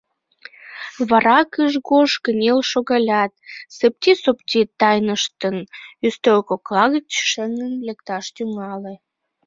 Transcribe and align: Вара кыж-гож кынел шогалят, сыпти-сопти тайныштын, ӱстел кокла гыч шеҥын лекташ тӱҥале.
Вара 1.09 1.39
кыж-гож 1.53 2.11
кынел 2.23 2.59
шогалят, 2.71 3.31
сыпти-сопти 3.75 4.61
тайныштын, 4.79 5.57
ӱстел 6.05 6.39
кокла 6.49 6.83
гыч 6.93 7.07
шеҥын 7.31 7.73
лекташ 7.87 8.25
тӱҥале. 8.35 8.93